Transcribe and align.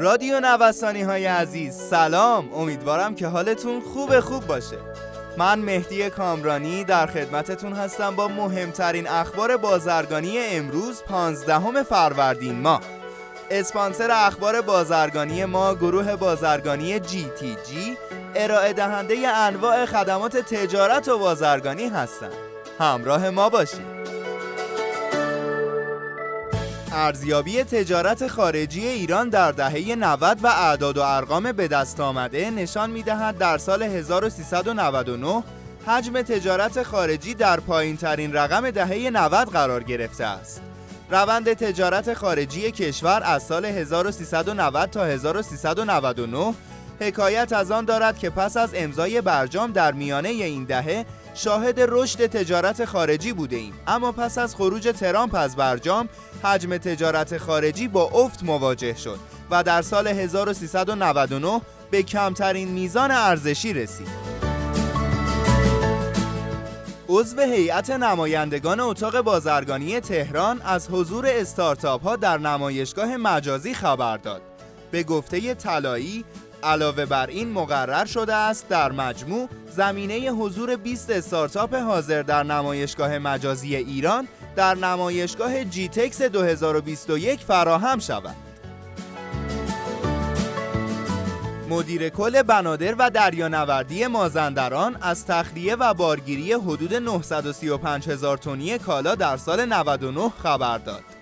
رادیو 0.00 0.40
نوستانی 0.40 1.02
های 1.02 1.26
عزیز 1.26 1.74
سلام. 1.74 2.54
امیدوارم 2.54 3.14
که 3.14 3.26
حالتون 3.26 3.80
خوب 3.80 4.20
خوب 4.20 4.46
باشه. 4.46 4.76
من 5.36 5.58
مهدی 5.58 6.10
کامرانی 6.10 6.84
در 6.84 7.06
خدمتتون 7.06 7.72
هستم 7.72 8.16
با 8.16 8.28
مهمترین 8.28 9.08
اخبار 9.08 9.56
بازرگانی 9.56 10.38
امروز 10.38 11.02
15 11.02 11.82
فروردین 11.82 12.60
ماه. 12.60 12.80
اسپانسر 13.50 14.10
اخبار 14.10 14.60
بازرگانی 14.60 15.44
ما 15.44 15.74
گروه 15.74 16.16
بازرگانی 16.16 17.00
جی 17.00 17.30
تی 17.38 17.56
جی 17.68 17.96
ارائه 18.34 18.72
دهنده 18.72 19.28
انواع 19.28 19.86
خدمات 19.86 20.36
تجارت 20.36 21.08
و 21.08 21.18
بازرگانی 21.18 21.88
هستند 21.88 22.32
همراه 22.78 23.30
ما 23.30 23.48
باشید. 23.48 23.97
ارزیابی 26.92 27.62
تجارت 27.62 28.26
خارجی 28.26 28.88
ایران 28.88 29.28
در 29.28 29.52
دهه 29.52 29.94
90 29.94 30.38
و 30.42 30.46
اعداد 30.46 30.98
و 30.98 31.02
ارقام 31.02 31.52
به 31.52 31.68
دست 31.68 32.00
آمده 32.00 32.50
نشان 32.50 32.90
می‌دهد 32.90 33.38
در 33.38 33.58
سال 33.58 33.82
1399 33.82 35.42
حجم 35.86 36.22
تجارت 36.22 36.82
خارجی 36.82 37.34
در 37.34 37.60
پایین 37.60 37.96
ترین 37.96 38.32
رقم 38.32 38.70
دهه 38.70 39.10
90 39.10 39.48
قرار 39.48 39.82
گرفته 39.82 40.24
است. 40.24 40.60
روند 41.10 41.52
تجارت 41.52 42.14
خارجی 42.14 42.70
کشور 42.70 43.22
از 43.24 43.42
سال 43.42 43.64
1390 43.64 44.90
تا 44.90 45.04
1399 45.04 46.54
حکایت 47.00 47.52
از 47.52 47.70
آن 47.70 47.84
دارد 47.84 48.18
که 48.18 48.30
پس 48.30 48.56
از 48.56 48.70
امضای 48.74 49.20
برجام 49.20 49.72
در 49.72 49.92
میانه 49.92 50.28
این 50.28 50.64
دهه 50.64 51.06
شاهد 51.38 51.80
رشد 51.80 52.26
تجارت 52.26 52.84
خارجی 52.84 53.32
بوده 53.32 53.56
ایم 53.56 53.72
اما 53.86 54.12
پس 54.12 54.38
از 54.38 54.54
خروج 54.54 54.88
ترامپ 55.00 55.34
از 55.34 55.56
برجام 55.56 56.08
حجم 56.42 56.76
تجارت 56.76 57.38
خارجی 57.38 57.88
با 57.88 58.02
افت 58.04 58.42
مواجه 58.42 58.94
شد 58.94 59.18
و 59.50 59.62
در 59.62 59.82
سال 59.82 60.06
1399 60.06 61.60
به 61.90 62.02
کمترین 62.02 62.68
میزان 62.68 63.10
ارزشی 63.10 63.72
رسید. 63.72 64.08
عضو 67.08 67.40
هیئت 67.40 67.90
نمایندگان 67.90 68.80
اتاق 68.80 69.20
بازرگانی 69.20 70.00
تهران 70.00 70.62
از 70.62 70.88
حضور 70.90 71.26
استارتاپ 71.26 72.02
ها 72.02 72.16
در 72.16 72.38
نمایشگاه 72.38 73.16
مجازی 73.16 73.74
خبر 73.74 74.16
داد. 74.16 74.42
به 74.90 75.02
گفته 75.02 75.54
طلایی 75.54 76.24
علاوه 76.62 77.06
بر 77.06 77.26
این 77.26 77.52
مقرر 77.52 78.04
شده 78.04 78.34
است 78.34 78.68
در 78.68 78.92
مجموع 78.92 79.48
زمینه 79.70 80.30
حضور 80.30 80.76
20 80.76 81.10
استارتاپ 81.10 81.74
حاضر 81.74 82.22
در 82.22 82.42
نمایشگاه 82.42 83.18
مجازی 83.18 83.76
ایران 83.76 84.28
در 84.56 84.74
نمایشگاه 84.74 85.64
جی 85.64 85.88
تکس 85.88 86.22
2021 86.22 87.40
فراهم 87.40 87.98
شود. 87.98 88.36
مدیر 91.68 92.08
کل 92.08 92.42
بنادر 92.42 92.94
و 92.98 93.10
دریانوردی 93.10 94.06
مازندران 94.06 94.96
از 95.00 95.26
تخلیه 95.26 95.76
و 95.76 95.94
بارگیری 95.94 96.52
حدود 96.52 96.94
935 96.94 98.08
هزار 98.08 98.36
تونی 98.36 98.78
کالا 98.78 99.14
در 99.14 99.36
سال 99.36 99.64
99 99.64 100.32
خبر 100.42 100.78
داد. 100.78 101.17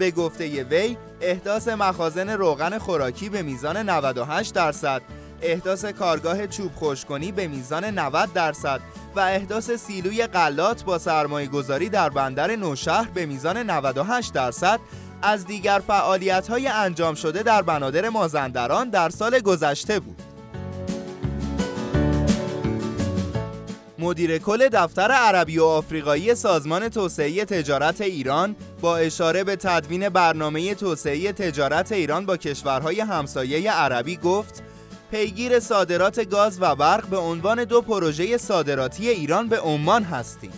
به 0.00 0.10
گفته 0.10 0.64
وی 0.64 0.96
احداث 1.20 1.68
مخازن 1.68 2.30
روغن 2.30 2.78
خوراکی 2.78 3.28
به 3.28 3.42
میزان 3.42 3.76
98 3.76 4.54
درصد 4.54 5.02
احداث 5.42 5.84
کارگاه 5.84 6.46
چوب 6.46 6.70
خشکنی 6.76 7.32
به 7.32 7.48
میزان 7.48 7.84
90 7.84 8.32
درصد 8.32 8.80
و 9.16 9.20
احداث 9.20 9.70
سیلوی 9.70 10.26
غلات 10.26 10.84
با 10.84 10.98
سرمایه 10.98 11.48
گذاری 11.48 11.88
در 11.88 12.08
بندر 12.08 12.56
نوشهر 12.56 13.08
به 13.14 13.26
میزان 13.26 13.70
98 13.70 14.32
درصد 14.32 14.80
از 15.22 15.46
دیگر 15.46 15.82
فعالیت 15.86 16.48
های 16.48 16.68
انجام 16.68 17.14
شده 17.14 17.42
در 17.42 17.62
بنادر 17.62 18.08
مازندران 18.08 18.90
در 18.90 19.08
سال 19.08 19.40
گذشته 19.40 20.00
بود. 20.00 20.29
مدیر 24.00 24.38
کل 24.38 24.68
دفتر 24.68 25.10
عربی 25.10 25.58
و 25.58 25.64
آفریقایی 25.64 26.34
سازمان 26.34 26.88
توسعه 26.88 27.44
تجارت 27.44 28.00
ایران 28.00 28.56
با 28.80 28.96
اشاره 28.96 29.44
به 29.44 29.56
تدوین 29.56 30.08
برنامه 30.08 30.74
توسعه 30.74 31.32
تجارت 31.32 31.92
ایران 31.92 32.26
با 32.26 32.36
کشورهای 32.36 33.00
همسایه 33.00 33.72
عربی 33.72 34.16
گفت 34.16 34.62
پیگیر 35.10 35.60
صادرات 35.60 36.28
گاز 36.28 36.58
و 36.60 36.76
برق 36.76 37.06
به 37.06 37.16
عنوان 37.16 37.64
دو 37.64 37.80
پروژه 37.80 38.36
صادراتی 38.36 39.08
ایران 39.08 39.48
به 39.48 39.60
عمان 39.60 40.02
هستیم. 40.04 40.52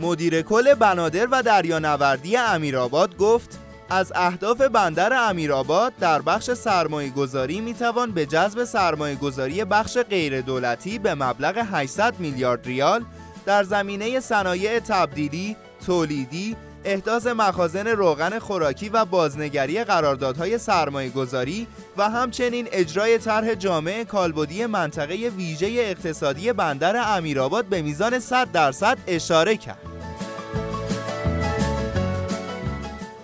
مدیر 0.00 0.42
کل 0.42 0.74
بنادر 0.74 1.26
و 1.30 1.42
دریانوردی 1.42 2.36
امیرآباد 2.36 3.16
گفت 3.16 3.57
از 3.90 4.12
اهداف 4.14 4.60
بندر 4.60 5.28
امیرآباد 5.28 5.92
در 6.00 6.22
بخش 6.22 6.50
سرمایه 6.50 7.10
گذاری 7.10 7.60
می 7.60 7.74
توان 7.74 8.12
به 8.12 8.26
جذب 8.26 8.64
سرمایه 8.64 9.14
گذاری 9.14 9.64
بخش 9.64 9.98
غیر 9.98 10.40
دولتی 10.40 10.98
به 10.98 11.14
مبلغ 11.14 11.66
800 11.72 12.14
میلیارد 12.18 12.66
ریال 12.66 13.04
در 13.46 13.64
زمینه 13.64 14.20
صنایع 14.20 14.80
تبدیلی، 14.80 15.56
تولیدی، 15.86 16.56
احداث 16.84 17.26
مخازن 17.26 17.86
روغن 17.86 18.38
خوراکی 18.38 18.88
و 18.88 19.04
بازنگری 19.04 19.84
قراردادهای 19.84 20.58
سرمایه 20.58 21.10
گذاری 21.10 21.66
و 21.96 22.10
همچنین 22.10 22.68
اجرای 22.72 23.18
طرح 23.18 23.54
جامع 23.54 24.04
کالبدی 24.04 24.66
منطقه 24.66 25.14
ویژه 25.14 25.66
اقتصادی 25.66 26.52
بندر 26.52 27.16
امیرآباد 27.16 27.64
به 27.64 27.82
میزان 27.82 28.18
100 28.18 28.52
درصد 28.52 28.98
اشاره 29.06 29.56
کرد. 29.56 29.97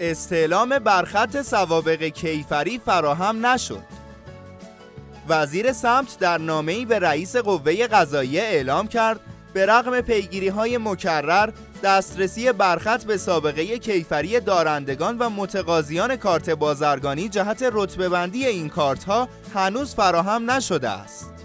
استعلام 0.00 0.78
برخط 0.78 1.42
سوابق 1.42 2.02
کیفری 2.02 2.78
فراهم 2.78 3.46
نشد. 3.46 3.82
وزیر 5.28 5.72
سمت 5.72 6.18
در 6.18 6.38
نامه‌ای 6.38 6.84
به 6.84 6.98
رئیس 6.98 7.36
قوه 7.36 7.86
قضاییه 7.86 8.42
اعلام 8.42 8.88
کرد 8.88 9.20
به 9.52 9.66
رغم 9.66 10.00
پیگیری 10.00 10.48
های 10.48 10.78
مکرر 10.78 11.50
دسترسی 11.82 12.52
برخط 12.52 13.04
به 13.04 13.16
سابقه 13.16 13.78
کیفری 13.78 14.40
دارندگان 14.40 15.18
و 15.18 15.30
متقاضیان 15.30 16.16
کارت 16.16 16.50
بازرگانی 16.50 17.28
جهت 17.28 17.68
رتبه 17.72 18.08
بندی 18.08 18.46
این 18.46 18.68
کارت 18.68 19.04
ها 19.04 19.28
هنوز 19.54 19.94
فراهم 19.94 20.50
نشده 20.50 20.88
است. 20.88 21.37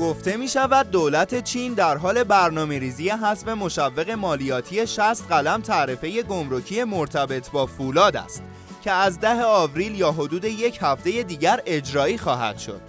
گفته 0.00 0.36
می 0.36 0.48
شود 0.48 0.90
دولت 0.90 1.44
چین 1.44 1.74
در 1.74 1.96
حال 1.96 2.24
برنامه 2.24 2.78
ریزی 2.78 3.08
حذف 3.08 3.48
مشوق 3.48 4.10
مالیاتی 4.10 4.86
60 4.86 5.28
قلم 5.28 5.60
تعرفه 5.60 6.22
گمرکی 6.22 6.84
مرتبط 6.84 7.50
با 7.50 7.66
فولاد 7.66 8.16
است 8.16 8.42
که 8.84 8.90
از 8.90 9.20
ده 9.20 9.44
آوریل 9.44 9.94
یا 9.94 10.12
حدود 10.12 10.44
یک 10.44 10.78
هفته 10.82 11.22
دیگر 11.22 11.62
اجرایی 11.66 12.18
خواهد 12.18 12.58
شد. 12.58 12.80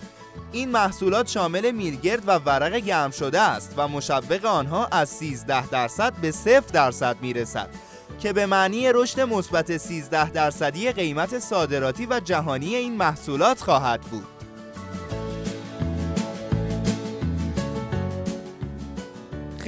این 0.51 0.69
محصولات 0.69 1.27
شامل 1.27 1.71
میرگرد 1.71 2.27
و 2.27 2.31
ورق 2.31 2.75
گرم 2.75 3.11
شده 3.11 3.41
است 3.41 3.73
و 3.77 3.87
مشوق 3.87 4.45
آنها 4.45 4.85
از 4.85 5.09
13 5.09 5.67
درصد 5.67 6.13
به 6.13 6.31
0 6.31 6.63
درصد 6.73 7.17
می 7.21 7.33
رسد 7.33 7.69
که 8.19 8.33
به 8.33 8.45
معنی 8.45 8.91
رشد 8.93 9.19
مثبت 9.19 9.77
13 9.77 10.29
درصدی 10.29 10.91
قیمت 10.91 11.39
صادراتی 11.39 12.05
و 12.05 12.19
جهانی 12.19 12.75
این 12.75 12.97
محصولات 12.97 13.61
خواهد 13.61 14.01
بود. 14.01 14.38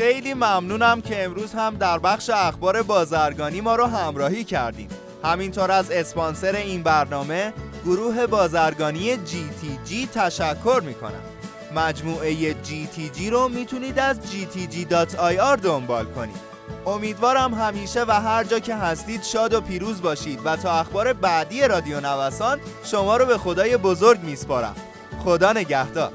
خیلی 0.02 0.34
ممنونم 0.34 1.02
که 1.02 1.24
امروز 1.24 1.54
هم 1.54 1.76
در 1.76 2.00
بخش 2.00 2.30
اخبار 2.30 2.82
بازرگانی 2.82 3.62
ما 3.62 3.76
رو 3.76 3.86
همراهی 3.86 4.44
کردیم. 4.44 4.88
همینطور 5.24 5.72
از 5.72 5.92
اسپانسر 5.92 6.56
این 6.56 6.84
برنامه 6.84 7.54
گروه 7.86 8.28
بازرگانی 8.28 9.18
جی 9.86 10.10
تشکر 10.14 10.82
می‌کنم. 10.86 11.22
مجموعه 11.76 12.54
جی 12.54 13.30
رو 13.32 13.50
می‌تونید 13.50 14.00
از 14.00 14.20
gtg.ir 14.20 15.62
دنبال 15.64 16.06
کنید. 16.06 16.42
امیدوارم 16.86 17.54
همیشه 17.54 18.04
و 18.04 18.12
هر 18.12 18.44
جا 18.44 18.60
که 18.60 18.76
هستید 18.76 19.24
شاد 19.24 19.54
و 19.54 19.62
پیروز 19.62 20.02
باشید 20.02 20.40
و 20.46 20.56
تا 20.56 20.72
اخبار 20.72 21.14
بعدی 21.14 21.62
رادیو 21.62 22.00
نوسان 22.00 22.60
شما 22.84 23.18
رو 23.18 23.26
به 23.26 23.38
خدای 23.38 23.78
بزرگ 23.78 24.20
میسپارم. 24.24 24.76
خدا 25.24 25.54
نگهدار. 25.54 26.12